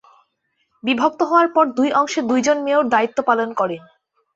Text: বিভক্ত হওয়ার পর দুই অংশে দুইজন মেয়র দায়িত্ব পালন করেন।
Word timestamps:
বিভক্ত 0.83 1.19
হওয়ার 1.23 1.47
পর 1.55 1.65
দুই 1.77 1.89
অংশে 1.91 2.21
দুইজন 2.29 2.57
মেয়র 2.65 2.85
দায়িত্ব 2.93 3.17
পালন 3.29 3.49
করেন। 3.53 3.81